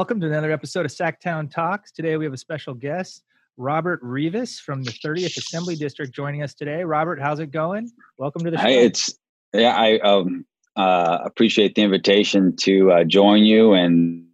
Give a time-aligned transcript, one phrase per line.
[0.00, 1.92] welcome to another episode of Sacktown Talks.
[1.92, 3.22] Today we have a special guest,
[3.58, 6.84] Robert Rivas from the 30th Assembly District, joining us today.
[6.84, 7.90] Robert, how's it going?
[8.16, 8.62] Welcome to the show.
[8.62, 9.14] Hey, it's
[9.52, 14.24] yeah, I um, uh, appreciate the invitation to uh, join you, and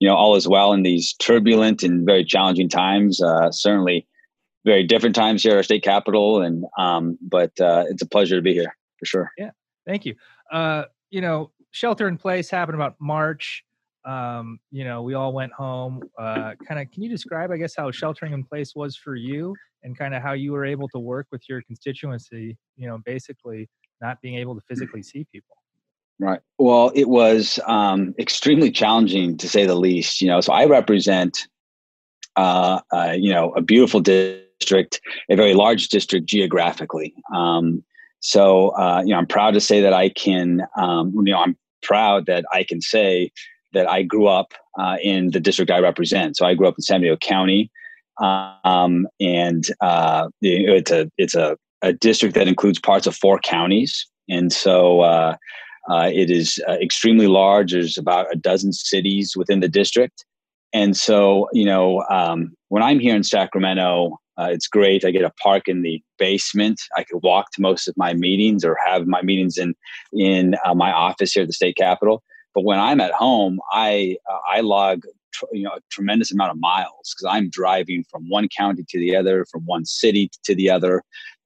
[0.00, 3.22] you know, all is well in these turbulent and very challenging times.
[3.22, 4.08] Uh, certainly,
[4.64, 8.34] very different times here at our state capital, and um, but uh, it's a pleasure
[8.34, 9.30] to be here for sure.
[9.38, 9.50] Yeah,
[9.86, 10.16] thank you.
[10.50, 13.62] Uh, you know, shelter in place happened about March
[14.06, 16.02] um, you know, we all went home.
[16.18, 19.54] Uh, kind of, can you describe, I guess, how sheltering in place was for you,
[19.82, 22.56] and kind of how you were able to work with your constituency?
[22.76, 23.68] You know, basically
[24.00, 25.56] not being able to physically see people.
[26.18, 26.40] Right.
[26.58, 30.22] Well, it was um, extremely challenging to say the least.
[30.22, 31.48] You know, so I represent,
[32.36, 35.00] uh, uh, you know, a beautiful district,
[35.30, 37.14] a very large district geographically.
[37.34, 37.84] Um,
[38.20, 41.56] so, uh, you know, I'm proud to say that I can, um, you know, I'm
[41.82, 43.30] proud that I can say
[43.76, 46.36] that I grew up uh, in the district I represent.
[46.36, 47.70] So I grew up in San Benito County,
[48.20, 54.06] um, and uh, it's a it's a, a, district that includes parts of four counties,
[54.28, 55.36] and so uh,
[55.90, 57.72] uh it is uh, extremely large.
[57.72, 60.24] There's about a dozen cities within the district,
[60.72, 64.18] and so you know um, when I'm here in Sacramento.
[64.38, 65.02] Uh, it's great.
[65.02, 66.78] I get a park in the basement.
[66.94, 69.74] I could walk to most of my meetings or have my meetings in
[70.12, 72.22] in my office here at the state capitol
[72.56, 76.52] but when I'm at home, I uh, I log tr- you know a tremendous amount
[76.52, 80.54] of miles because I'm driving from one county to the other, from one city to
[80.54, 81.02] the other,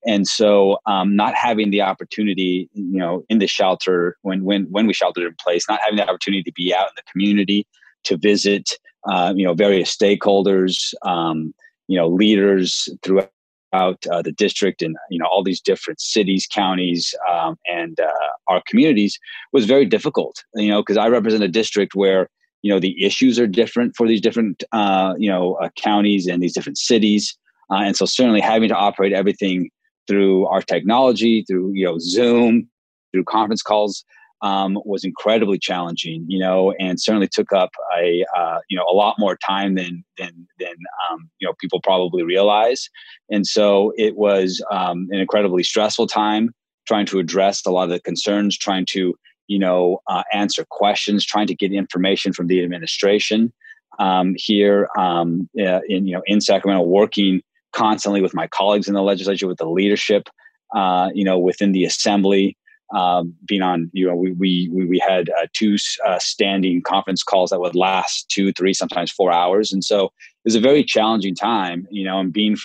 [0.06, 4.86] and so um, not having the opportunity, you know, in the shelter when when when
[4.86, 7.66] we sheltered in place, not having the opportunity to be out in the community
[8.05, 8.70] to visit,
[9.11, 11.53] uh, you know, various stakeholders, um,
[11.88, 13.33] you know, leaders throughout
[13.72, 18.30] out uh, the district and you know all these different cities counties um, and uh,
[18.48, 19.19] our communities
[19.53, 22.28] was very difficult you know because i represent a district where
[22.62, 26.42] you know the issues are different for these different uh, you know uh, counties and
[26.42, 27.36] these different cities.
[27.70, 29.70] Uh, and so certainly having to operate everything
[30.06, 32.69] through our technology through you know zoom
[33.12, 34.04] through conference calls
[34.42, 38.94] um, was incredibly challenging, you know, and certainly took up a uh, you know a
[38.94, 40.74] lot more time than than than
[41.10, 42.88] um, you know people probably realize,
[43.30, 46.54] and so it was um, an incredibly stressful time
[46.86, 49.14] trying to address a lot of the concerns, trying to
[49.48, 53.52] you know uh, answer questions, trying to get information from the administration
[53.98, 59.02] um, here um, in you know in Sacramento, working constantly with my colleagues in the
[59.02, 60.28] legislature, with the leadership,
[60.74, 62.56] uh, you know, within the assembly
[62.94, 67.50] um, being on, you know, we we we had uh, two uh, standing conference calls
[67.50, 70.12] that would last two, three, sometimes four hours, and so it
[70.44, 72.56] was a very challenging time, you know, and being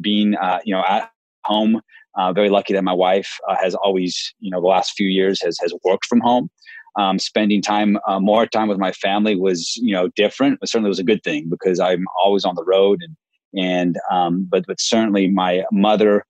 [0.00, 1.10] being uh, you know at
[1.44, 1.80] home.
[2.16, 5.42] Uh, very lucky that my wife uh, has always, you know, the last few years
[5.42, 6.48] has has worked from home.
[6.96, 10.60] Um, spending time uh, more time with my family was, you know, different.
[10.60, 13.16] But certainly was a good thing because I'm always on the road and
[13.60, 16.24] and um, but but certainly my mother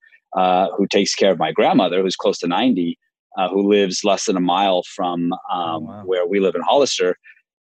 [0.75, 2.97] who takes care of my grandmother who's close to 90
[3.37, 6.03] uh, who lives less than a mile from oh, um, oh, wow.
[6.05, 7.17] where we live in Hollister,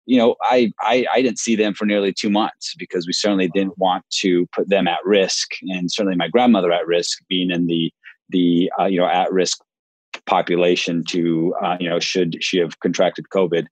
[0.06, 3.47] you know, I, I, I didn't see them for nearly two months because we certainly
[3.47, 7.67] didn't want to put them at risk, and certainly my grandmother at risk, being in
[7.67, 7.91] the
[8.29, 9.59] the uh, you know at risk
[10.25, 13.67] population to uh, you know should she have contracted COVID.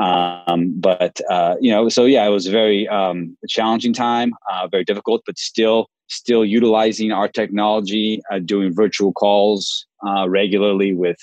[0.00, 4.68] Um, but uh, you know, so yeah, it was a very um, challenging time, uh,
[4.68, 11.16] very difficult, but still still utilizing our technology, uh, doing virtual calls uh, regularly with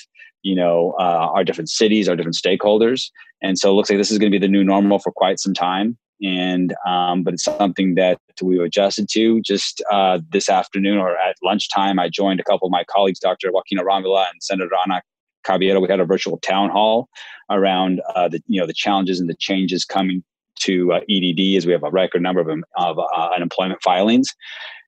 [0.43, 3.09] you know uh, our different cities, our different stakeholders,
[3.41, 5.39] and so it looks like this is going to be the new normal for quite
[5.39, 5.97] some time.
[6.23, 9.41] And um, but it's something that we've adjusted to.
[9.41, 13.51] Just uh, this afternoon or at lunchtime, I joined a couple of my colleagues, Dr.
[13.51, 15.01] Joaquin Arambula and Senator Anna
[15.43, 15.79] Caballero.
[15.79, 17.09] We had a virtual town hall
[17.49, 20.23] around uh, the you know the challenges and the changes coming
[20.59, 24.27] to uh, EDD as we have a record number of, of uh, unemployment filings,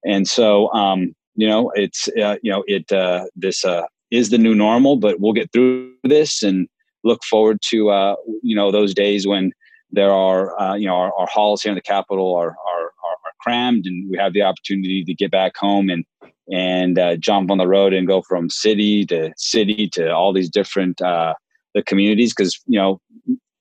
[0.05, 3.65] and so um, you know it's uh, you know it uh, this
[4.13, 6.67] is the new normal, but we'll get through this and
[7.03, 9.51] look forward to uh, you know those days when
[9.91, 13.33] there are you know our, our, halls here in the Capitol are, are, are are
[13.41, 16.05] crammed and we have the opportunity to get back home and
[16.51, 20.97] and jump on the road and go from city to city to all these different
[20.99, 23.01] the communities because you know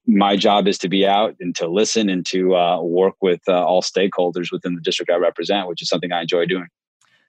[0.06, 3.64] my job is to be out and to listen and to uh, work with uh,
[3.64, 6.66] all stakeholders within the district I represent, which is something I enjoy doing.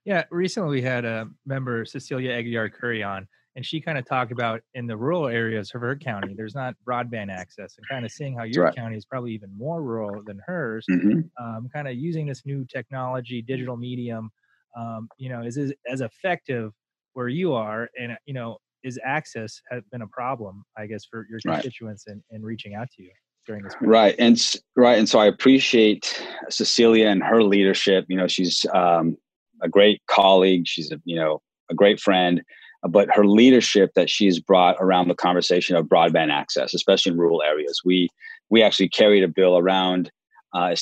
[0.06, 4.62] Yeah, recently we had a member, Cecilia Aguiar-Curry, on, and she kind of talked about
[4.74, 8.36] in the rural areas of her county, there's not broadband access, and kind of seeing
[8.36, 8.76] how your right.
[8.76, 10.86] county is probably even more rural than hers.
[10.90, 11.22] Mm-hmm.
[11.44, 14.30] Um, kind of using this new technology, digital medium,
[14.78, 16.72] um, you know, is, is as effective
[17.14, 21.28] where you are, and you know, is access has been a problem, I guess, for
[21.30, 22.18] your constituents right.
[22.32, 23.12] in, in reaching out to you?
[23.46, 23.76] during this.
[23.76, 23.92] Period.
[23.92, 28.06] Right, and right, and so I appreciate Cecilia and her leadership.
[28.08, 29.18] You know, she's um,
[29.64, 30.68] a great colleague.
[30.68, 32.42] She's a you know a great friend,
[32.90, 37.42] but her leadership that she's brought around the conversation of broadband access, especially in rural
[37.42, 37.82] areas.
[37.84, 38.10] We
[38.50, 40.12] we actually carried a bill around
[40.54, 40.76] uh,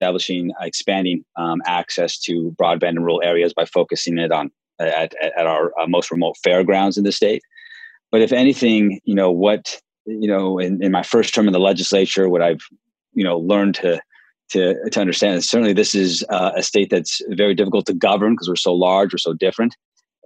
[0.00, 4.50] establishing uh, expanding um, access to broadband in rural areas by focusing it on
[4.80, 7.42] at, at our uh, most remote fairgrounds in the state.
[8.10, 11.60] But if anything, you know what you know in, in my first term in the
[11.60, 12.64] legislature, what I've
[13.12, 14.00] you know learned to
[14.50, 18.48] to to understand certainly this is uh, a state that's very difficult to govern because
[18.48, 19.76] we're so large, we're so different,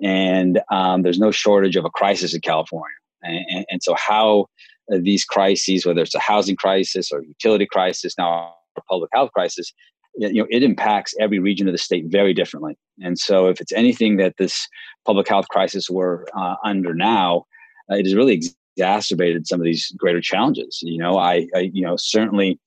[0.03, 2.95] and um, there's no shortage of a crisis in California.
[3.23, 4.47] And, and, and so how
[4.93, 9.31] uh, these crises, whether it's a housing crisis or utility crisis, now a public health
[9.33, 9.73] crisis,
[10.15, 12.77] you know, it impacts every region of the state very differently.
[13.01, 14.67] And so, if it's anything that this
[15.07, 17.45] public health crisis we're uh, under now,
[17.91, 18.41] uh, it has really
[18.77, 20.81] exacerbated some of these greater challenges.
[20.83, 22.59] You know, I, I, you know, certainly,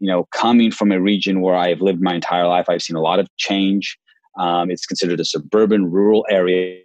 [0.00, 2.96] you know, coming from a region where I have lived my entire life, I've seen
[2.96, 3.96] a lot of change.
[4.38, 6.80] Um, it's considered a suburban, rural area.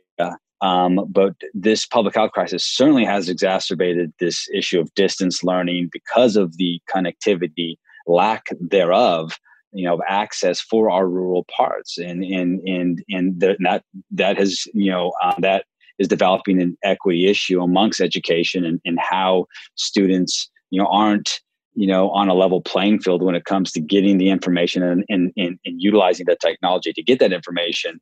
[0.61, 6.35] Um, but this public health crisis certainly has exacerbated this issue of distance learning because
[6.35, 7.75] of the connectivity
[8.07, 9.37] lack thereof
[9.73, 14.65] you know of access for our rural parts and and and and that that has
[14.73, 15.65] you know uh, that
[15.99, 19.45] is developing an equity issue amongst education and, and how
[19.75, 21.41] students you know aren't
[21.75, 25.03] you know on a level playing field when it comes to getting the information and
[25.09, 27.99] and, and, and utilizing the technology to get that information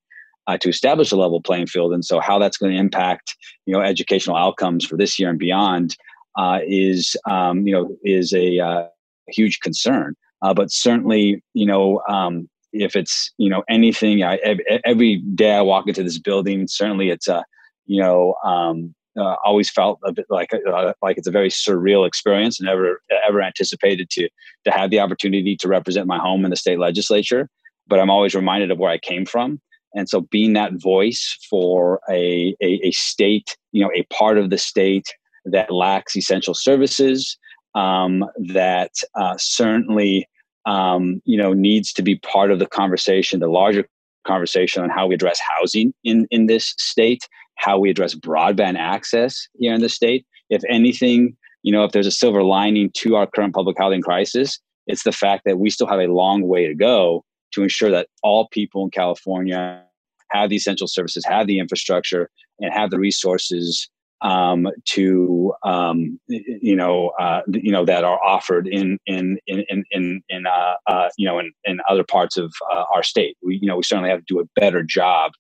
[0.48, 1.94] uh, to establish a level playing field.
[1.94, 3.36] And so how that's going to impact
[3.66, 5.96] you know educational outcomes for this year and beyond
[6.38, 8.88] uh, is um, you know is a uh,
[9.28, 10.16] huge concern.
[10.42, 14.40] Uh, but certainly, you know, um, if it's you know anything, I,
[14.84, 17.46] every day I walk into this building, certainly it's a,
[17.86, 22.08] you know, um, uh, always felt a bit like uh, like it's a very surreal
[22.08, 24.30] experience, and never ever anticipated to
[24.66, 27.50] to have the opportunity to represent my home in the state legislature.
[27.88, 29.62] But I'm always reminded of where I came from,
[29.94, 34.50] and so being that voice for a, a, a state, you know, a part of
[34.50, 35.14] the state
[35.46, 37.38] that lacks essential services,
[37.76, 40.28] um, that uh, certainly
[40.66, 43.88] um, you know needs to be part of the conversation, the larger
[44.26, 49.48] conversation on how we address housing in in this state, how we address broadband access
[49.58, 50.26] here in the state.
[50.50, 54.60] If anything, you know, if there's a silver lining to our current public housing crisis,
[54.88, 57.24] it's the fact that we still have a long way to go
[57.54, 59.84] to ensure that all people in California
[60.32, 62.30] have the essential services, have the infrastructure,
[62.60, 63.90] and have the resources
[64.22, 70.24] um, to um, you know uh, you know that are offered in in in in
[70.30, 73.38] in uh, uh, you know in, in other parts of uh, our state.
[73.44, 75.34] We you know we certainly have to do a better job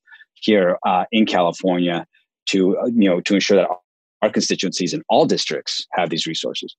[0.43, 2.05] here uh, in California
[2.49, 3.67] to uh, you know to ensure that
[4.21, 6.75] our constituencies in all districts have these resources.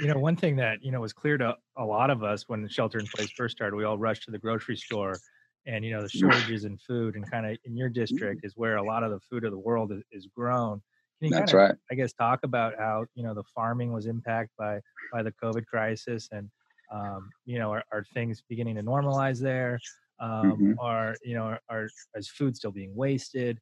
[0.00, 2.62] You know, one thing that you know was clear to a lot of us when
[2.62, 5.18] the shelter in place first started, we all rushed to the grocery store
[5.66, 8.76] and you know the shortages in food and kind of in your district is where
[8.76, 10.82] a lot of the food of the world is, is grown
[11.22, 11.78] can you That's kind of, right.
[11.92, 14.80] I guess talk about how you know the farming was impacted by
[15.12, 16.50] by the COVID crisis, and
[16.92, 19.78] um, you know are, are things beginning to normalize there?
[20.22, 20.72] Um, mm-hmm.
[20.80, 23.58] Are you know are, are is food still being wasted?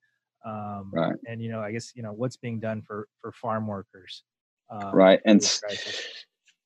[0.47, 1.17] Um, right.
[1.27, 4.23] And you know I guess you know what's being done for for farm workers.
[4.71, 5.21] Um, right.
[5.25, 5.61] And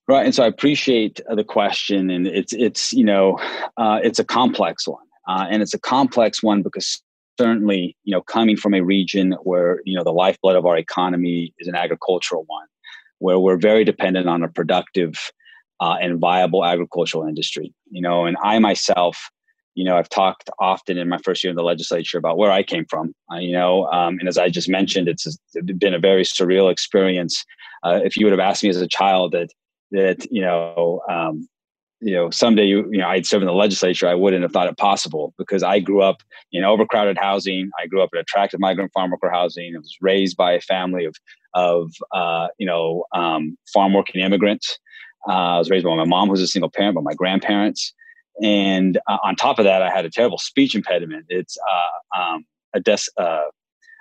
[0.09, 0.27] right.
[0.27, 3.39] And so I appreciate the question, and it's it's you know
[3.77, 5.07] uh, it's a complex one.
[5.27, 7.03] Uh, and it's a complex one because
[7.39, 11.55] certainly, you know, coming from a region where, you know, the lifeblood of our economy
[11.59, 12.67] is an agricultural one,
[13.19, 15.15] where we're very dependent on a productive
[15.81, 17.73] uh, and viable agricultural industry.
[17.91, 19.31] You know, and I myself,
[19.75, 22.63] you know, I've talked often in my first year in the legislature about where I
[22.63, 23.15] came from.
[23.33, 25.27] Uh, you know, um, and as I just mentioned, it's
[25.65, 27.45] been a very surreal experience.
[27.83, 29.51] Uh, if you would have asked me as a child that
[29.91, 31.47] that you know um,
[32.05, 34.69] you know, someday you, you know, I'd serve in the legislature, I wouldn't have thought
[34.69, 37.71] it possible because I grew up in overcrowded housing.
[37.83, 39.75] I grew up in attractive migrant farm worker housing.
[39.75, 41.17] I was raised by a family of,
[41.55, 44.79] of, uh, you know, um, farm working immigrants.
[45.27, 47.95] Uh, I was raised by my mom, who's a single parent, by my grandparents.
[48.43, 51.27] And uh, on top of that, I had a terrible speech impediment.
[51.29, 51.57] It's
[52.17, 53.41] uh, um, a, uh,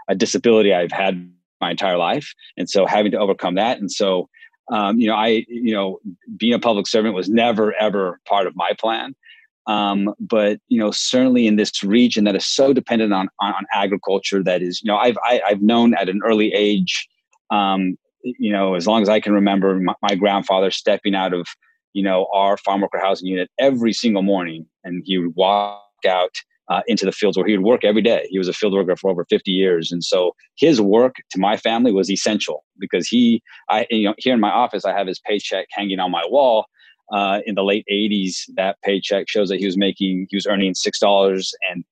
[0.10, 2.34] a disability I've had my entire life.
[2.58, 3.80] And so having to overcome that.
[3.80, 4.28] And so
[4.72, 6.00] um, you know, I, you know,
[6.38, 9.16] being a public servant was never ever part of my plan.
[9.66, 13.66] Um, but you know, certainly in this region that is so dependent on on, on
[13.74, 17.08] agriculture, that is, you know, I've I, have i have known at an early age,
[17.50, 21.48] um, you know, as long as I can remember, my, my, grandfather stepping out of,
[21.94, 26.32] you know, our farm worker housing unit every single morning, and he would walk out
[26.70, 28.28] uh, into the fields where he would work every day.
[28.30, 31.58] He was a field worker for over 50 years, and so his work to my
[31.58, 35.20] family was essential because he, I, you know, here in my office, I have his
[35.20, 36.66] paycheck hanging on my wall.
[37.12, 40.74] Uh, in the late 80s, that paycheck shows that he was making, he was earning
[40.74, 41.84] six dollars and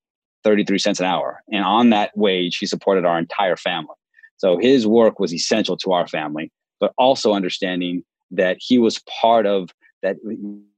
[0.46, 3.93] 33 cents an hour, and on that wage, he supported our entire family.
[4.38, 9.46] So his work was essential to our family, but also understanding that he was part
[9.46, 9.70] of
[10.01, 10.17] that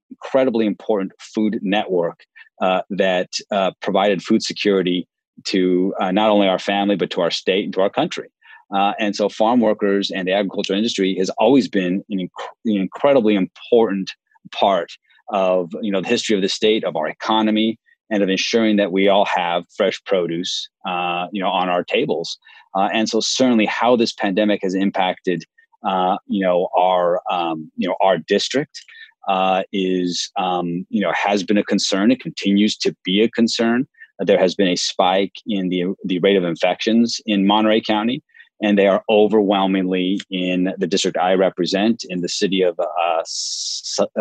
[0.10, 2.25] incredibly important food network
[2.62, 5.08] uh, that uh, provided food security
[5.46, 8.30] to uh, not only our family but to our state and to our country.
[8.74, 12.77] Uh, and so, farm workers and the agricultural industry has always been an, inc- an
[12.77, 14.10] incredibly important
[14.51, 14.92] part
[15.30, 17.77] of you know the history of the state, of our economy,
[18.10, 22.38] and of ensuring that we all have fresh produce, uh, you know, on our tables.
[22.75, 25.44] Uh, and so, certainly, how this pandemic has impacted,
[25.86, 28.82] uh, you know, our um, you know our district
[29.27, 32.12] uh, is um, you know has been a concern.
[32.12, 33.88] It continues to be a concern.
[34.20, 38.24] There has been a spike in the the rate of infections in Monterey County,
[38.62, 43.24] and they are overwhelmingly in the district I represent in the city of uh,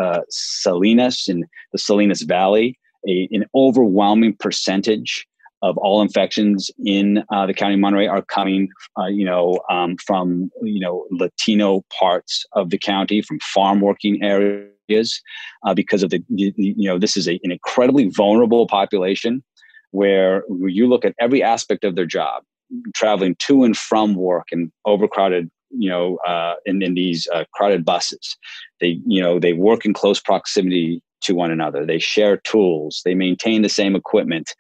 [0.01, 2.79] uh, Salinas in the Salinas Valley.
[3.09, 5.27] A, an overwhelming percentage
[5.63, 8.69] of all infections in uh, the county of Monterey are coming,
[8.99, 14.23] uh, you know, um, from you know Latino parts of the county, from farm working
[14.23, 14.69] areas
[15.65, 19.43] uh, because of the, you know this is a, an incredibly vulnerable population
[19.91, 22.43] where you look at every aspect of their job
[22.95, 27.85] traveling to and from work in overcrowded you know uh, in, in these uh, crowded
[27.85, 28.37] buses.
[28.81, 31.87] They you know they work in close proximity to one another.
[31.87, 33.03] They share tools.
[33.05, 34.55] They maintain the same equipment.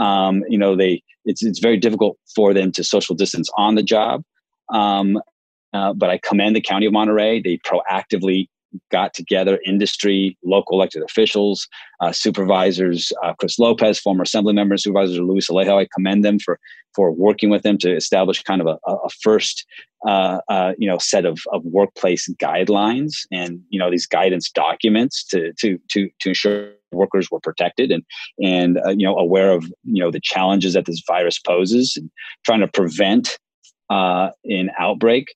[0.00, 3.82] Um, you know they it's, it's very difficult for them to social distance on the
[3.82, 4.22] job.
[4.72, 5.20] Um,
[5.72, 7.42] uh, but I commend the County of Monterey.
[7.42, 8.48] They proactively
[8.90, 11.68] got together industry, local elected officials,
[12.00, 15.80] uh, supervisors, uh, Chris Lopez, former assembly member, supervisor Luis Alejo.
[15.80, 16.58] I commend them for
[16.94, 19.66] for working with them to establish kind of a, a first
[20.06, 25.24] uh, uh, you know set of, of workplace guidelines and you know these guidance documents
[25.24, 28.02] to to to to ensure workers were protected and
[28.42, 32.10] and uh, you know aware of you know the challenges that this virus poses and
[32.44, 33.38] trying to prevent
[33.90, 35.26] uh, an outbreak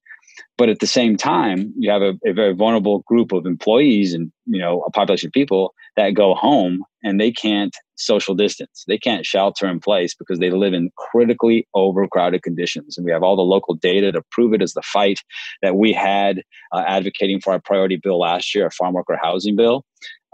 [0.59, 4.31] but at the same time you have a, a, very vulnerable group of employees and
[4.47, 8.85] you know a population of people that go home and they can't social distance.
[8.89, 12.97] They can't shelter in place because they live in critically overcrowded conditions.
[12.97, 15.21] And we have all the local data to prove it as the fight
[15.63, 16.43] that we had
[16.73, 19.85] uh, advocating for our priority bill last year a farm worker housing bill.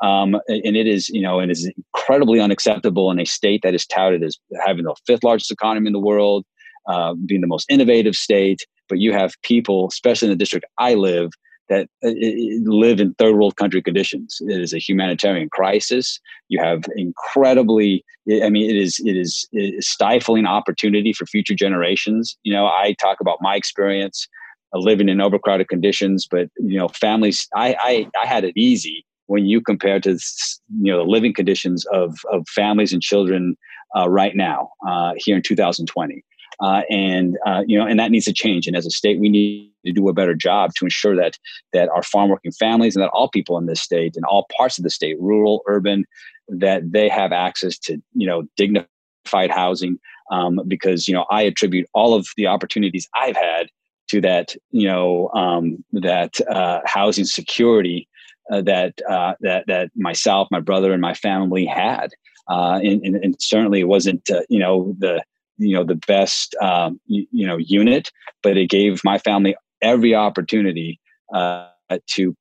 [0.02, 3.86] Um, and it is you know it is incredibly unacceptable in a state that is
[3.86, 6.44] touted as having the fifth largest economy in the world
[6.86, 10.94] uh, being the most innovative state but you have people, especially in the district I
[10.94, 11.30] live,
[11.68, 12.10] that uh,
[12.64, 14.38] live in third world country conditions.
[14.40, 16.20] It is a humanitarian crisis.
[16.48, 18.04] You have incredibly,
[18.42, 19.48] I mean, it is it is,
[19.80, 22.36] stifling opportunity for future generations.
[22.44, 24.28] You know, I talk about my experience
[24.72, 27.48] living in overcrowded conditions, but you know, families.
[27.54, 30.10] I I, I had it easy when you compare to
[30.80, 33.56] you know the living conditions of of families and children
[33.96, 36.22] uh, right now uh, here in 2020
[36.60, 38.66] uh, and uh, you know, and that needs to change.
[38.66, 41.38] And as a state, we need to do a better job to ensure that
[41.72, 44.78] that our farm working families and that all people in this state and all parts
[44.78, 46.04] of the state, rural, urban,
[46.48, 49.98] that they have access to you know dignified housing.
[50.30, 53.68] Um, because you know, I attribute all of the opportunities I've had
[54.08, 58.08] to that you know um, that uh, housing security
[58.50, 62.10] uh, that uh, that that myself, my brother, and my family had.
[62.48, 65.20] Uh, and, and, and, certainly it wasn't uh, you know the
[65.58, 68.10] you know the best um, you, you, know unit,
[68.42, 71.00] but it gave my family every opportunity
[71.34, 71.68] uh,
[72.06, 72.34] to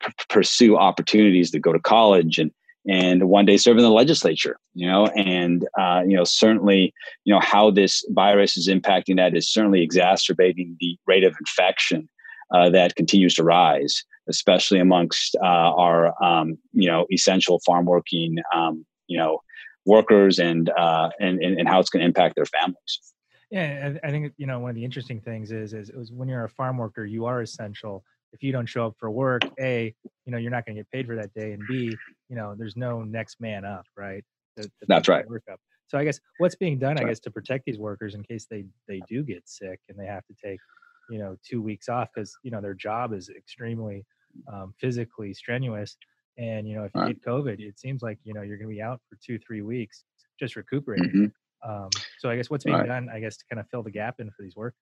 [0.00, 2.50] p- pursue opportunities to go to college and
[2.88, 6.92] and one day serve in the legislature you know and uh, you know certainly
[7.24, 12.08] you know how this virus is impacting that is certainly exacerbating the rate of infection
[12.54, 18.36] uh, that continues to rise especially amongst uh, our um, you know essential farm working
[18.54, 19.40] um, you know
[19.88, 23.14] workers and uh, and, and how it's going to impact their families.
[23.50, 26.44] Yeah, I think you know one of the interesting things is is, is when you're
[26.44, 28.04] a farm worker, you are essential.
[28.32, 29.94] If you don't show up for work, a
[30.26, 31.96] you know you're not going to get paid for that day, and b
[32.28, 34.22] you know there's no next man up, right?
[34.58, 35.26] To, to That's right.
[35.28, 35.58] Work up.
[35.86, 37.10] So I guess what's being done, That's I right.
[37.12, 40.26] guess, to protect these workers in case they they do get sick and they have
[40.26, 40.60] to take
[41.08, 44.04] you know two weeks off because you know their job is extremely
[44.52, 45.96] um, physically strenuous
[46.38, 47.20] and you know, if you right.
[47.20, 49.62] get COVID, it seems like you know you're going to be out for two, three
[49.62, 50.04] weeks
[50.40, 51.32] just recuperating.
[51.64, 51.70] Mm-hmm.
[51.70, 51.90] Um,
[52.20, 52.86] so I guess what's being right.
[52.86, 54.78] done, I guess, to kind of fill the gap in for these workers.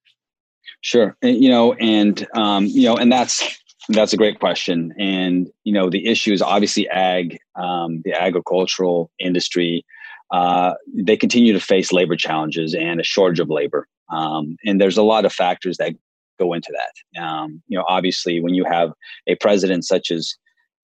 [0.83, 3.59] Sure, and, you know, and um, you know, and that's
[3.89, 4.93] that's a great question.
[4.99, 9.85] And you know, the issue is obviously ag, um, the agricultural industry.
[10.31, 13.87] uh, they continue to face labor challenges and a shortage of labor.
[14.11, 15.93] Um, and there's a lot of factors that
[16.39, 17.23] go into that.
[17.23, 18.93] Um, you know, obviously, when you have
[19.27, 20.35] a president such as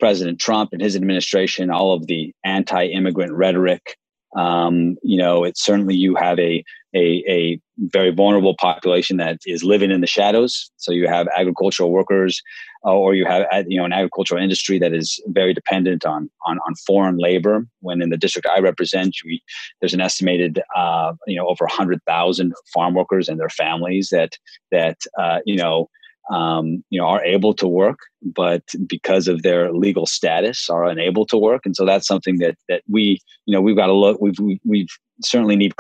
[0.02, 3.96] President Trump and his administration, all of the anti-immigrant rhetoric,
[4.36, 9.62] um, you know, it's certainly you have a, a, a very vulnerable population that is
[9.62, 10.72] living in the shadows.
[10.76, 12.42] So you have agricultural workers,
[12.84, 16.58] uh, or you have you know an agricultural industry that is very dependent on on,
[16.66, 17.64] on foreign labor.
[17.78, 19.40] When in the district I represent, we,
[19.80, 24.36] there's an estimated uh, you know over hundred thousand farm workers and their families that
[24.72, 25.88] that uh, you know
[26.30, 31.26] um, you know, are able to work, but because of their legal status, are unable
[31.26, 31.62] to work.
[31.64, 34.20] And so that's something that that we, you know, we've got to look.
[34.20, 34.90] We've we've
[35.22, 35.74] certainly need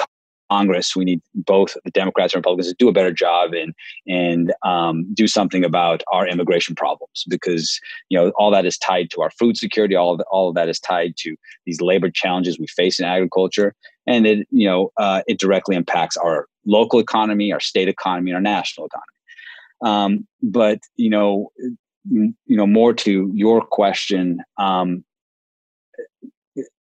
[0.52, 0.94] Congress.
[0.94, 3.74] We need both the Democrats and Republicans to do a better job and
[4.06, 7.80] and um, do something about our immigration problems because
[8.10, 9.94] you know all that is tied to our food security.
[9.94, 13.74] All of all of that is tied to these labor challenges we face in agriculture,
[14.06, 18.36] and it you know uh, it directly impacts our local economy, our state economy, and
[18.36, 19.06] our national economy.
[19.82, 21.50] Um, but you know,
[22.04, 25.04] you know, more to your question, um,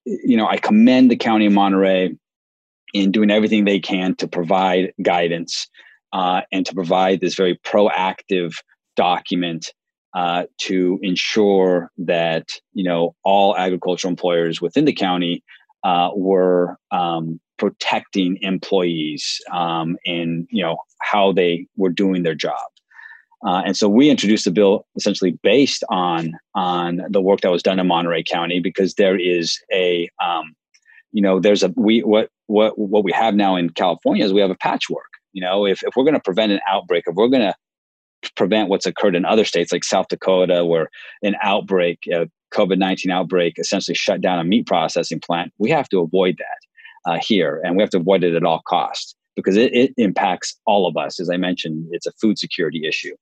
[0.05, 2.15] you know, I commend the county of Monterey
[2.93, 5.67] in doing everything they can to provide guidance
[6.13, 8.53] uh, and to provide this very proactive
[8.95, 9.71] document
[10.15, 15.43] uh, to ensure that you know all agricultural employers within the county
[15.83, 22.65] uh, were um, protecting employees um, and you know how they were doing their job.
[23.45, 27.63] Uh, and so we introduced a bill essentially based on on the work that was
[27.63, 30.55] done in Monterey County because there is a um,
[31.11, 34.41] you know there's a we what what what we have now in California is we
[34.41, 35.05] have a patchwork.
[35.31, 37.55] You know, if if we're going to prevent an outbreak, if we're going to
[38.35, 40.89] prevent what's occurred in other states like South Dakota, where
[41.23, 45.87] an outbreak, a COVID nineteen outbreak, essentially shut down a meat processing plant, we have
[45.89, 49.57] to avoid that uh, here, and we have to avoid it at all costs because
[49.57, 51.19] it, it impacts all of us.
[51.19, 53.15] As I mentioned, it's a food security issue.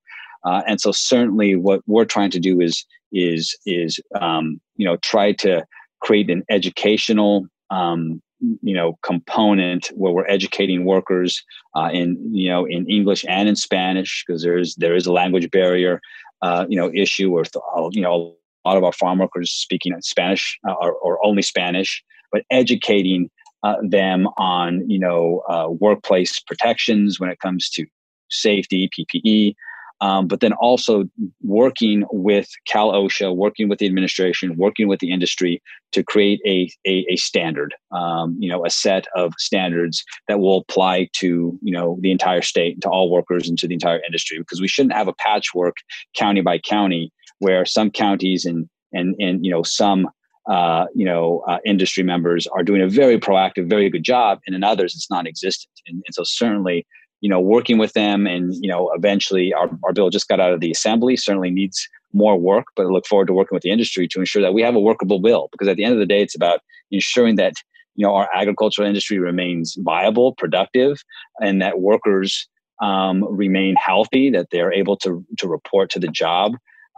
[0.44, 4.98] Uh, and so certainly what we're trying to do is is is um, you know
[4.98, 5.66] try to
[6.02, 8.22] create an educational um,
[8.62, 11.44] you know component where we're educating workers
[11.76, 15.50] uh, in you know in English and in Spanish because there's there is a language
[15.52, 16.00] barrier
[16.42, 17.44] uh, you know issue or
[17.92, 22.04] you know a lot of our farm workers speaking Spanish uh, or, or only Spanish,
[22.32, 23.30] but educating
[23.68, 27.86] uh, them on you know uh, workplace protections when it comes to
[28.30, 29.56] safety, PPE,
[30.00, 31.06] um, but then also
[31.42, 36.70] working with Cal OSHA, working with the administration, working with the industry to create a
[36.86, 41.74] a, a standard, um, you know, a set of standards that will apply to you
[41.74, 44.38] know the entire state, to all workers, and to the entire industry.
[44.40, 45.76] Because we shouldn't have a patchwork
[46.16, 50.10] county by county where some counties and and and you know some
[50.48, 54.56] uh, you know, uh, industry members are doing a very proactive, very good job, and
[54.56, 55.72] in others it's non-existent.
[55.88, 56.88] And, and, so certainly,
[57.20, 60.54] you know, working with them, and you know, eventually our, our bill just got out
[60.54, 61.18] of the assembly.
[61.18, 64.42] Certainly needs more work, but I look forward to working with the industry to ensure
[64.42, 65.50] that we have a workable bill.
[65.52, 67.54] Because at the end of the day, it's about ensuring that
[67.96, 71.04] you know our agricultural industry remains viable, productive,
[71.42, 72.48] and that workers
[72.82, 76.54] um, remain healthy, that they're able to to report to the job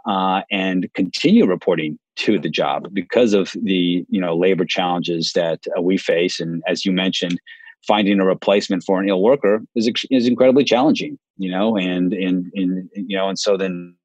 [0.06, 5.60] uh, and continue reporting to the job because of the you know labor challenges that
[5.76, 6.40] uh, we face.
[6.40, 7.40] And as you mentioned,
[7.86, 11.18] finding a replacement for an ill worker is is incredibly challenging.
[11.38, 13.96] You know, and and and you know, and so then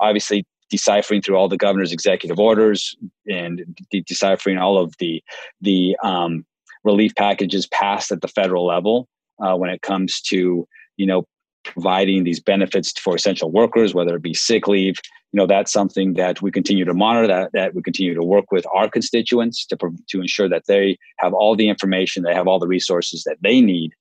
[0.00, 2.96] obviously deciphering through all the governor's executive orders
[3.28, 5.22] and de- deciphering all of the
[5.60, 6.46] the um,
[6.84, 9.08] relief packages passed at the federal level
[9.44, 11.26] uh, when it comes to you know
[11.64, 14.96] providing these benefits for essential workers, whether it be sick leave.
[15.32, 18.50] You know, that's something that we continue to monitor, that, that we continue to work
[18.50, 19.76] with our constituents to,
[20.08, 23.60] to ensure that they have all the information, they have all the resources that they
[23.60, 23.92] need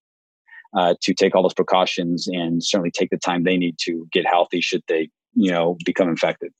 [0.76, 4.26] uh, to take all those precautions and certainly take the time they need to get
[4.26, 6.52] healthy should they, you know, become infected.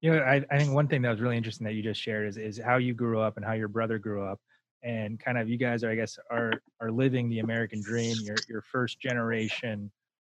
[0.00, 2.28] You know, I, I think one thing that was really interesting that you just shared
[2.28, 4.40] is, is how you grew up and how your brother grew up
[4.82, 8.16] and kind of you guys are, I guess, are, are living the American dream.
[8.22, 9.90] You're, you're first generation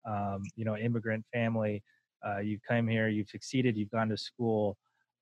[0.09, 1.83] um, you know, immigrant family.
[2.25, 4.77] Uh, you've come here, you've succeeded, you've gone to school,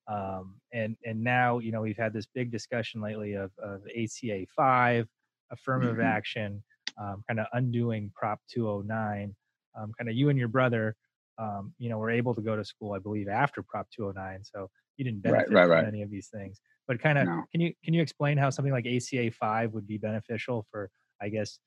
[0.08, 4.46] um, and and now you know we've had this big discussion lately of, of ACA
[4.56, 5.06] five,
[5.50, 6.06] affirmative mm-hmm.
[6.06, 6.62] action,
[7.00, 9.34] um, kind of undoing Prop 209.
[9.78, 10.96] Um, kind of you and your brother,
[11.38, 14.42] um, you know, were able to go to school, I believe, after Prop 209.
[14.42, 15.84] So you didn't benefit right, right, right.
[15.84, 16.60] from any of these things.
[16.88, 17.44] But kind of, no.
[17.52, 21.28] can you can you explain how something like ACA five would be beneficial for, I
[21.28, 21.58] guess,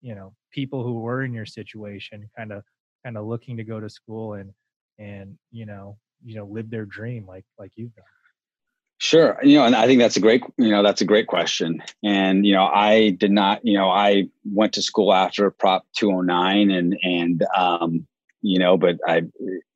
[0.00, 2.62] you know people who were in your situation kind of
[3.04, 4.50] kind of looking to go to school and
[4.98, 8.04] and you know you know live their dream like like you've done
[9.00, 9.38] Sure.
[9.44, 11.80] You know, and I think that's a great, you know, that's a great question.
[12.02, 16.70] And, you know, I did not, you know, I went to school after Prop 209
[16.72, 18.08] and, and, um,
[18.42, 19.22] you know, but I,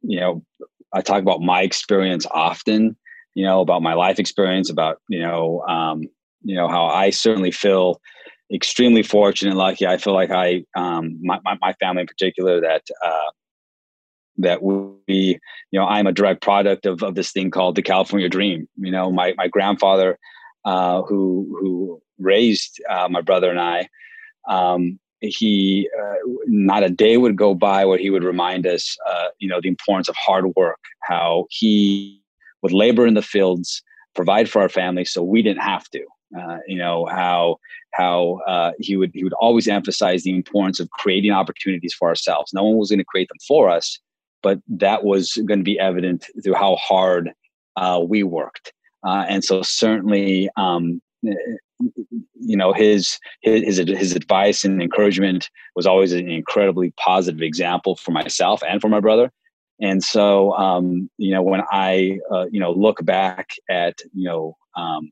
[0.03, 0.45] you know,
[0.93, 2.97] I talk about my experience often,
[3.35, 6.03] you know, about my life experience, about, you know, um,
[6.43, 8.01] you know, how I certainly feel
[8.53, 9.87] extremely fortunate and lucky.
[9.87, 13.31] I feel like I, um, my, my, my family in particular, that, uh,
[14.39, 15.39] that we,
[15.71, 18.69] you know, I'm a direct product of, of this thing called the California Dream.
[18.77, 20.19] You know, my my grandfather,
[20.65, 23.89] uh, who who raised uh, my brother and I,
[24.49, 26.15] um, he uh,
[26.47, 29.69] not a day would go by where he would remind us, uh, you know, the
[29.69, 30.81] importance of hard work.
[31.03, 32.23] How he
[32.63, 33.83] would labor in the fields,
[34.15, 36.05] provide for our family, so we didn't have to.
[36.39, 37.57] Uh, you know how
[37.93, 42.53] how uh, he would he would always emphasize the importance of creating opportunities for ourselves.
[42.53, 43.99] No one was going to create them for us
[44.43, 47.33] but that was going to be evident through how hard
[47.77, 48.73] uh, we worked.
[49.07, 56.13] Uh, and so certainly, um, you know, his, his his advice and encouragement was always
[56.13, 59.31] an incredibly positive example for myself and for my brother.
[59.81, 64.57] And so, um, you know, when I uh, you know look back at you know
[64.77, 65.11] um,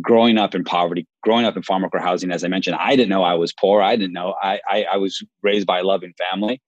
[0.00, 3.10] growing up in poverty, growing up in farm worker housing, as I mentioned, I didn't
[3.10, 3.82] know I was poor.
[3.82, 6.60] I didn't know I I, I was raised by a loving family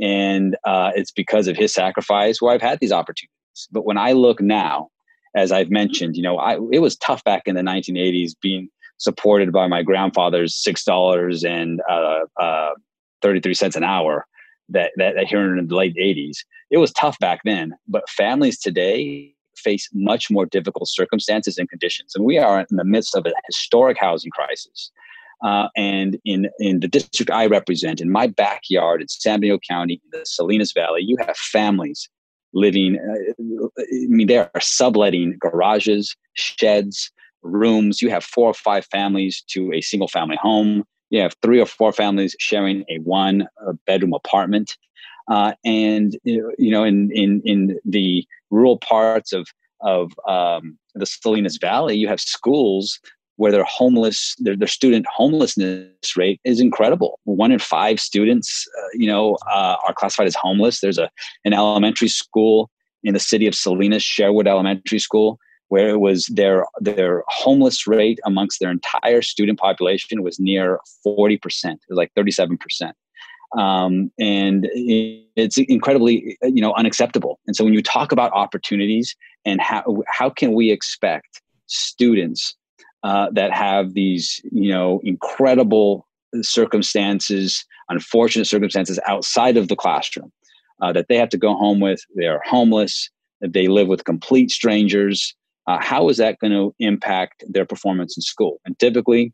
[0.00, 3.30] and uh, it's because of his sacrifice where I've had these opportunities.
[3.70, 4.88] But when I look now,
[5.34, 9.52] as I've mentioned, you know, I, it was tough back in the 1980s being supported
[9.52, 12.70] by my grandfather's six dollars and uh, uh,
[13.22, 14.26] 33 cents an hour
[14.68, 16.38] that, that, that here in the late 80s.
[16.70, 22.14] It was tough back then, but families today face much more difficult circumstances and conditions.
[22.14, 24.90] And we are in the midst of a historic housing crisis.
[25.42, 30.00] Uh, and in, in the district I represent, in my backyard in San Benito County,
[30.04, 32.08] in the Salinas Valley, you have families
[32.52, 37.10] living, uh, I mean, they are subletting garages, sheds,
[37.42, 38.02] rooms.
[38.02, 40.84] You have four or five families to a single family home.
[41.10, 43.48] You have three or four families sharing a one
[43.86, 44.76] bedroom apartment.
[45.28, 49.48] Uh, and you know, in in in the rural parts of
[49.80, 53.00] of um, the Salinas Valley, you have schools
[53.36, 57.18] where their homeless their, their student homelessness rate is incredible.
[57.24, 60.80] One in five students uh, you know uh, are classified as homeless.
[60.80, 61.10] There's a
[61.44, 62.70] an elementary school
[63.02, 68.18] in the city of salinas sherwood elementary school where it was their their homeless rate
[68.24, 72.92] amongst their entire student population was near 40% it was like 37%
[73.58, 79.60] um, and it's incredibly you know unacceptable and so when you talk about opportunities and
[79.60, 82.56] how how can we expect students
[83.02, 86.06] uh, that have these, you know, incredible
[86.42, 90.30] circumstances, unfortunate circumstances outside of the classroom
[90.82, 92.04] uh, that they have to go home with.
[92.16, 93.08] They are homeless.
[93.40, 95.34] They live with complete strangers.
[95.66, 98.60] Uh, how is that going to impact their performance in school?
[98.64, 99.32] And typically,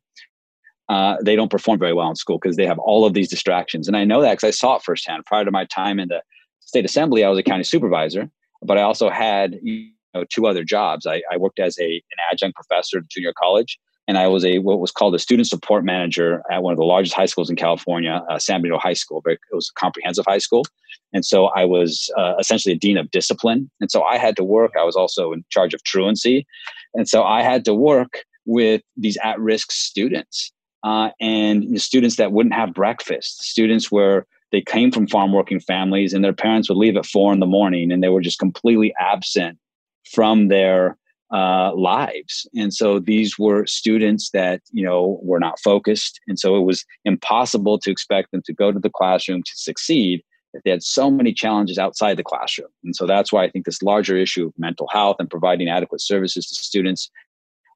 [0.88, 3.88] uh, they don't perform very well in school because they have all of these distractions.
[3.88, 5.25] And I know that because I saw it firsthand.
[5.27, 6.22] Prior to my time in the
[6.61, 8.31] state assembly, I was a county supervisor,
[8.62, 9.59] but I also had
[10.16, 11.07] know, two other jobs.
[11.07, 14.59] I, I worked as a an adjunct professor at junior college, and I was a
[14.59, 17.57] what was called a student support manager at one of the largest high schools in
[17.57, 19.22] California, uh, San Benito High School.
[19.27, 20.64] It was a comprehensive high school,
[21.12, 23.70] and so I was uh, essentially a dean of discipline.
[23.81, 24.72] And so I had to work.
[24.79, 26.46] I was also in charge of truancy,
[26.94, 32.55] and so I had to work with these at-risk students uh, and students that wouldn't
[32.55, 36.97] have breakfast, students where they came from farm working families and their parents would leave
[36.97, 39.59] at four in the morning and they were just completely absent
[40.05, 40.97] from their
[41.33, 42.49] uh, lives.
[42.55, 46.21] And so these were students that, you know, were not focused.
[46.29, 50.23] And so it was impossible to expect them to go to the classroom to succeed
[50.55, 52.69] if they had so many challenges outside the classroom.
[52.85, 56.01] And so that's why I think this larger issue of mental health and providing adequate
[56.01, 57.11] services to students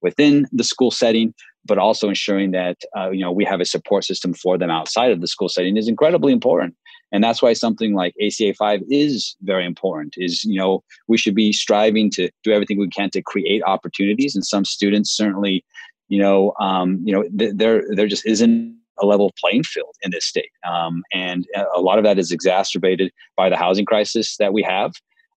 [0.03, 1.35] within the school setting,
[1.67, 5.13] but also ensuring that, uh, you know, we have a support system for them outside
[5.13, 6.75] of the school setting is incredibly important.
[7.13, 11.35] And that's why something like ACA 5 is very important is you know we should
[11.35, 14.35] be striving to do everything we can to create opportunities.
[14.35, 15.65] And some students certainly
[16.09, 20.11] you know um, you know th- there there just isn't a level playing field in
[20.11, 20.51] this state.
[20.69, 24.93] Um, and a lot of that is exacerbated by the housing crisis that we have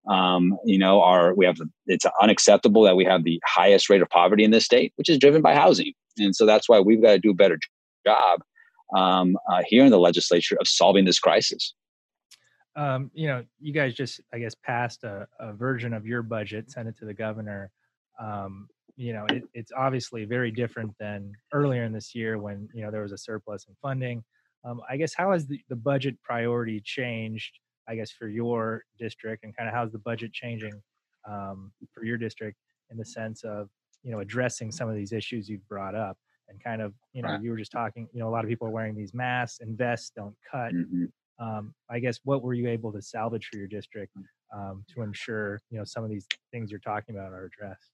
[0.09, 4.09] um, you know our we have it's unacceptable that we have the highest rate of
[4.09, 7.11] poverty in this state which is driven by housing and so that's why we've got
[7.11, 7.57] to do a better
[8.05, 8.41] job
[8.95, 11.73] um, uh, here in the legislature of solving this crisis.
[12.75, 16.71] Um, you know, you guys just, I guess, passed a, a, version of your budget,
[16.71, 17.69] sent it to the governor.
[18.19, 22.83] Um, you know, it, it's obviously very different than earlier in this year when you
[22.83, 24.23] know there was a surplus in funding.
[24.65, 27.59] Um, I guess how has the, the budget priority changed?
[27.87, 30.73] I guess for your district, and kind of how's the budget changing
[31.29, 32.57] um, for your district
[32.91, 33.69] in the sense of
[34.03, 36.17] you know addressing some of these issues you've brought up
[36.49, 37.41] and kind of you know right.
[37.41, 39.69] you were just talking you know a lot of people are wearing these masks and
[39.69, 41.05] invest don't cut mm-hmm.
[41.43, 44.11] um, i guess what were you able to salvage for your district
[44.53, 47.91] um, to ensure you know some of these things you're talking about are addressed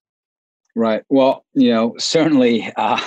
[0.76, 1.04] right.
[1.10, 3.02] Well you know certainly uh,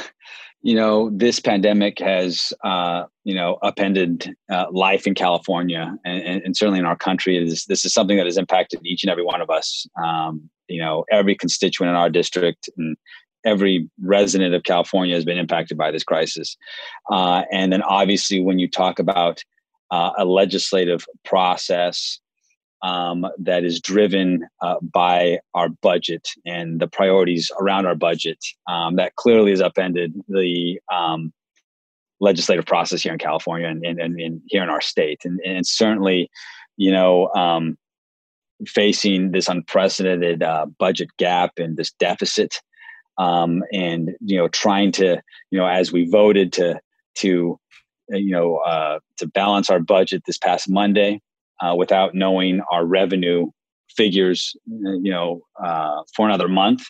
[0.63, 6.43] you know this pandemic has uh, you know upended uh, life in california and, and,
[6.45, 7.37] and, certainly in our country.
[7.37, 9.87] Is this is something that has impacted each and every one of us.
[10.03, 12.97] Um, you know every constituent in our district and
[13.45, 16.57] every resident of California has been impacted by this crisis.
[17.11, 19.43] Uh, and then obviously, when you talk about
[19.91, 22.19] uh, a legislative process
[22.83, 28.97] um, that is driven uh, by our budget and the priorities around our budget, um,
[28.97, 31.33] that clearly has upended the um,
[32.21, 35.21] legislative process here in California and, and, and, here in our state.
[35.25, 36.31] And, and certainly,
[36.77, 37.77] you know, um,
[38.67, 42.61] facing this unprecedented uh, budget gap and this deficit
[43.19, 46.81] um, and you know trying to you know as we voted to
[47.17, 47.59] to
[48.13, 51.21] uh, you know uh, to balance our budget this past Monday
[51.63, 53.51] uh, without knowing our revenue
[53.97, 56.83] figures you know uh, for another month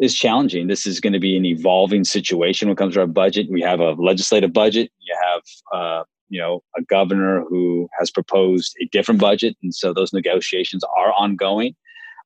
[0.00, 0.66] is challenging.
[0.66, 3.48] This is going to be an evolving situation when it comes to our budget.
[3.50, 4.90] We have a legislative budget.
[4.98, 9.92] You have uh, you know a governor who has proposed a different budget, and so
[9.92, 11.76] those negotiations are ongoing.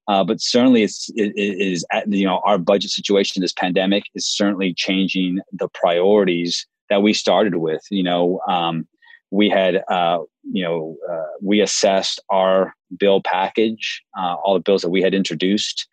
[0.06, 3.42] Uh, but certainly, it's it, it is you know our budget situation.
[3.42, 7.82] This pandemic is certainly changing the priorities that we started with.
[7.90, 8.86] You know, um,
[9.34, 14.82] we had uh, you know uh, we assessed our bill package, uh, all the bills
[14.82, 15.88] that we had introduced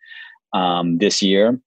[0.52, 1.58] um, this year,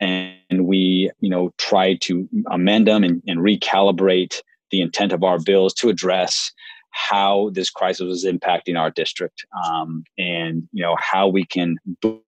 [0.00, 5.38] and we you know tried to amend them and, and recalibrate the intent of our
[5.38, 6.52] bills to address
[6.92, 11.76] how this crisis was impacting our district um, and you know how we can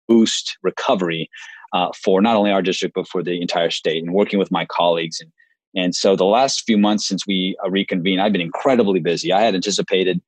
[0.09, 1.31] boost recovery
[1.73, 4.03] uh, for not only our district but for the entire state.
[4.03, 5.31] And working with my colleagues and
[5.75, 9.41] and so the last few months since we uh, reconvened i've been incredibly busy i
[9.41, 10.21] had anticipated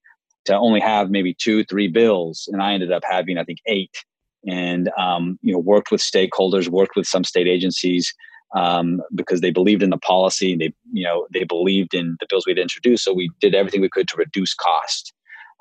[0.45, 4.05] to only have maybe two three bills and i ended up having i think eight
[4.47, 8.15] and um, you know worked with stakeholders worked with some state agencies
[8.55, 12.27] um, because they believed in the policy and they you know they believed in the
[12.29, 13.05] bills we'd introduced.
[13.05, 15.13] So we did everything we could to reduce cost,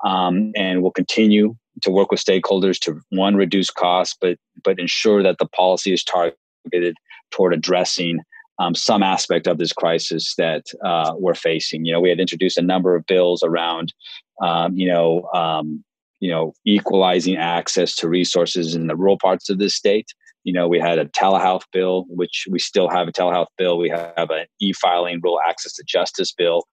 [0.05, 5.23] um, and we'll continue to work with stakeholders to one reduce costs, but but ensure
[5.23, 6.95] that the policy is targeted
[7.31, 8.19] toward addressing
[8.59, 11.85] um, some aspect of this crisis that uh, we're facing.
[11.85, 13.93] You know, we had introduced a number of bills around,
[14.41, 15.83] um, you know, um,
[16.19, 20.07] you know, equalizing access to resources in the rural parts of this state
[20.43, 23.77] you know, we had a telehealth bill, which we still have a telehealth bill.
[23.77, 26.67] We have an e-filing rural access to justice bill.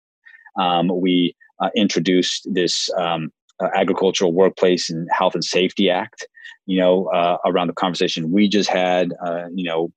[0.59, 3.31] Um, we uh, introduced this um,
[3.63, 6.27] uh, agricultural workplace and health and safety act.
[6.67, 9.13] You know, uh, around the conversation we just had.
[9.25, 9.93] Uh, you know,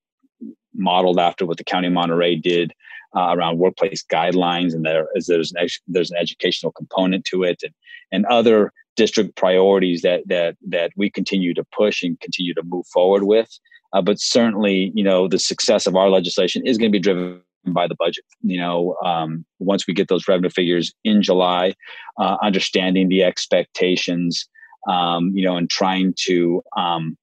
[0.75, 2.73] modeled after what the county of Monterey did
[3.15, 7.61] uh, around workplace guidelines, and there is there's an there's an educational component to it,
[7.63, 7.73] and
[8.11, 12.85] and other district priorities that that that we continue to push and continue to move
[12.87, 13.49] forward with.
[13.93, 17.41] Uh, but certainly, you know, the success of our legislation is going to be driven
[17.67, 18.25] by the budget.
[18.41, 21.73] You know, um, once we get those revenue figures in July,
[22.17, 24.47] uh, understanding the expectations,
[24.89, 27.17] um, you know, and trying to, um,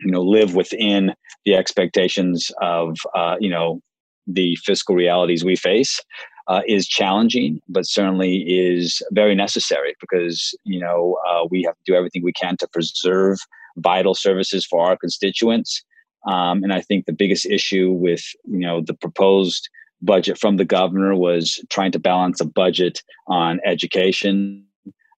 [0.00, 3.80] you know, live within the expectations of, uh, you know,
[4.26, 6.00] the fiscal realities we face
[6.48, 11.82] uh, is challenging, but certainly is very necessary because you know uh, we have to
[11.92, 13.38] do everything we can to preserve
[13.76, 15.84] vital services for our constituents.
[16.26, 19.68] Um, and I think the biggest issue with you know the proposed
[20.00, 24.64] budget from the governor was trying to balance a budget on education.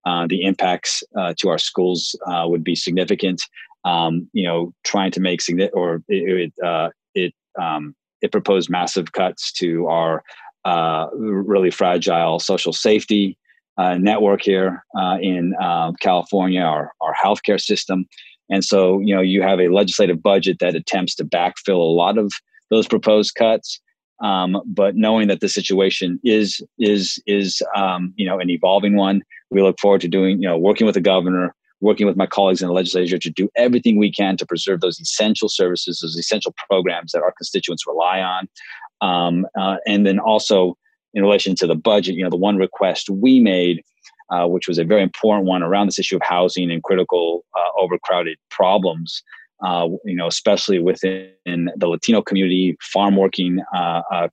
[0.06, 3.42] Uh, the impacts uh, to our schools uh, would be significant.
[3.84, 8.68] Um, you know, trying to make significant or it it, uh, it um, it proposed
[8.68, 10.22] massive cuts to our
[10.64, 13.38] uh, really fragile social safety
[13.78, 18.06] uh, network here uh, in uh, California, our, our healthcare system.
[18.50, 22.18] And so, you know, you have a legislative budget that attempts to backfill a lot
[22.18, 22.30] of
[22.70, 23.80] those proposed cuts.
[24.22, 29.22] Um, but knowing that the situation is is is um, you know an evolving one,
[29.50, 32.60] we look forward to doing you know working with the governor, working with my colleagues
[32.60, 36.54] in the legislature to do everything we can to preserve those essential services, those essential
[36.68, 38.48] programs that our constituents rely on.
[39.00, 40.76] Um, uh, and then also
[41.14, 43.82] in relation to the budget, you know, the one request we made,
[44.30, 47.80] uh, which was a very important one around this issue of housing and critical uh,
[47.80, 49.22] overcrowded problems,
[49.64, 54.28] uh, you know, especially within the Latino community, farm working uh, uh,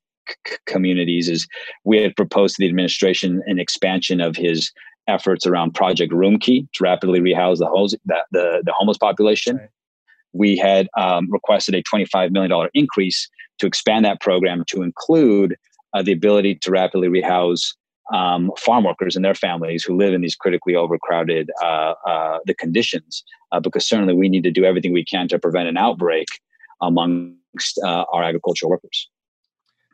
[0.66, 1.48] communities, is
[1.84, 4.72] we had proposed to the administration an expansion of his
[5.08, 9.58] efforts around Project Roomkey to rapidly rehouse the, the, the, the homeless population.
[9.58, 9.70] Right.
[10.34, 15.56] we had um, requested a $25 million increase to expand that program to include
[15.93, 17.74] uh, the ability to rapidly rehouse
[18.13, 22.54] um, farm workers and their families who live in these critically overcrowded uh, uh, the
[22.54, 26.28] conditions uh, because certainly we need to do everything we can to prevent an outbreak
[26.82, 29.10] amongst uh, our agricultural workers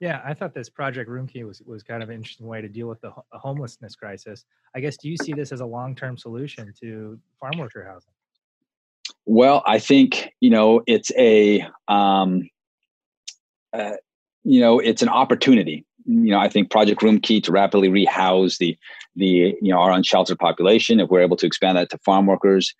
[0.03, 2.87] yeah i thought this project roomkey was, was kind of an interesting way to deal
[2.87, 6.73] with the ho- homelessness crisis i guess do you see this as a long-term solution
[6.79, 8.11] to farm worker housing
[9.25, 12.49] well i think you know it's a um,
[13.71, 13.93] uh,
[14.43, 18.77] you know it's an opportunity you know, I think Project Roomkey to rapidly rehouse the
[19.15, 20.99] the you know our unsheltered population.
[20.99, 22.73] If we're able to expand that to farm workers,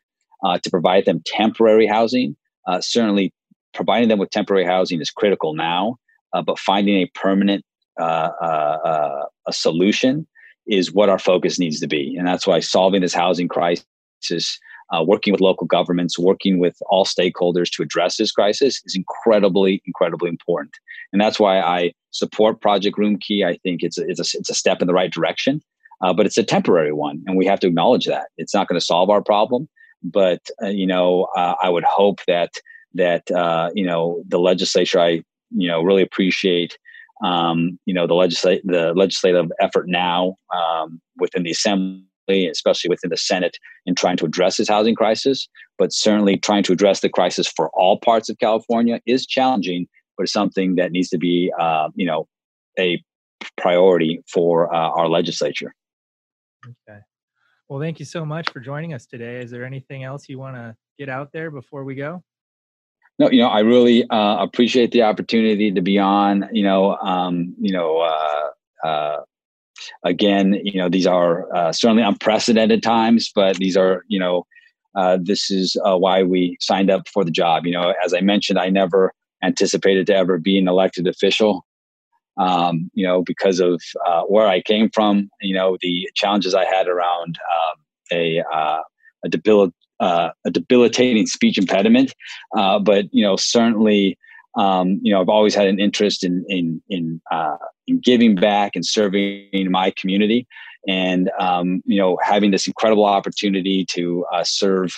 [0.44, 2.36] uh, to provide them temporary housing,
[2.68, 3.34] uh, certainly
[3.74, 5.98] providing them with temporary housing is critical now.
[6.34, 7.64] Uh, but finding a permanent
[8.00, 10.26] uh, uh, uh, a solution
[10.66, 14.60] is what our focus needs to be, and that's why solving this housing crisis.
[15.06, 20.30] working with local governments, working with all stakeholders to address this crisis is incredibly, incredibly
[20.30, 20.74] important.
[21.12, 23.46] And that's why I support Project Roomkey.
[23.46, 25.62] I think it's a, it's a, it's a step in the right direction,
[26.02, 28.80] uh, but it's a temporary one, and we have to acknowledge that it's not going
[28.80, 29.68] to solve our problem.
[30.04, 32.52] But uh, you know, uh, I would hope that
[32.96, 33.24] that
[33.76, 35.00] you know the legislature.
[35.00, 35.24] I
[35.56, 36.78] you know really appreciate
[37.24, 42.04] um, you know the legislate the legislative effort now um, within the assembly
[42.50, 45.50] especially within the Senate, in trying to address this housing crisis.
[45.78, 49.88] But certainly, trying to address the crisis for all parts of California is challenging
[50.18, 52.28] but it's something that needs to be, uh, you know,
[52.80, 53.04] a
[53.58, 55.74] priority for uh, our legislature.
[56.66, 57.00] Okay.
[57.68, 59.38] Well, thank you so much for joining us today.
[59.38, 62.24] Is there anything else you want to get out there before we go?
[63.20, 66.50] No, you know, I really uh, appreciate the opportunity to be on.
[66.52, 69.22] You know, um, you know, uh, uh,
[70.04, 74.46] again, you know, these are uh, certainly unprecedented times, but these are, you know,
[74.96, 77.66] uh, this is uh, why we signed up for the job.
[77.66, 81.66] You know, as I mentioned, I never anticipated to ever be an elected official.
[82.38, 83.80] Um, you know, because of
[84.28, 87.76] where I came from, you know, the challenges I had around um,
[88.12, 88.80] a, uh,
[89.24, 89.72] a, debil-
[90.06, 92.10] uh, a debilitating speech impediment.
[92.60, 94.02] Uh, but, you know, certainly,
[94.64, 98.70] um, you know, I've always had an interest in, in, in, uh, in giving back
[98.76, 100.42] and serving my community.
[100.88, 104.92] And, um, you know, having this incredible opportunity to uh, serve,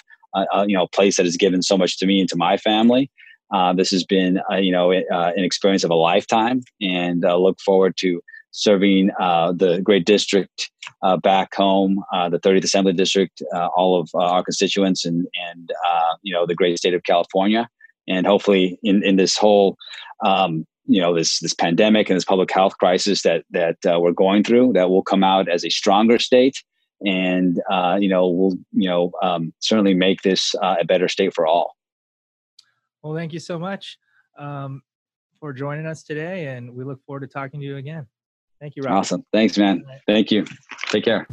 [0.67, 3.09] you know, a place that has given so much to me and to my family.
[3.53, 7.37] Uh, this has been, uh, you know, uh, an experience of a lifetime, and uh,
[7.37, 8.21] look forward to
[8.55, 10.71] serving uh, the great district
[11.03, 15.71] uh, back home, the 30th Assembly District, all of our constituents, and and
[16.23, 17.69] you know the great state of California,
[18.07, 19.77] and hopefully in in this whole.
[20.25, 24.43] Um, you know this this pandemic and this public health crisis that that we're going
[24.43, 26.63] through that will come out as a stronger state
[27.03, 27.59] and
[27.99, 31.75] you know we'll you know um, certainly make this a better state for all
[33.05, 33.99] well, thank you so much
[34.35, 34.81] um,
[35.39, 38.07] for joining us today, and we look forward to talking to you again.
[38.65, 38.95] Thank you, Rob.
[38.95, 39.23] Awesome.
[39.31, 39.85] Thanks, man.
[40.07, 40.43] Thank you.
[40.87, 41.27] Take care.